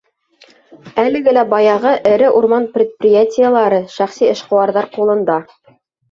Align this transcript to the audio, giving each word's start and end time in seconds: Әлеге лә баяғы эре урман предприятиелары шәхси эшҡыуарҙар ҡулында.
Әлеге 1.01 1.33
лә 1.37 1.41
баяғы 1.49 1.91
эре 2.11 2.31
урман 2.39 2.65
предприятиелары 2.77 3.77
шәхси 3.97 4.25
эшҡыуарҙар 4.31 4.89
ҡулында. 4.97 5.37